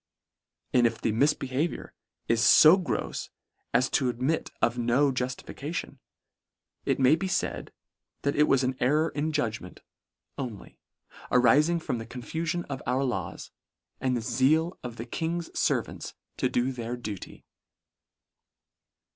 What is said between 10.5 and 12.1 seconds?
ly, arifing from the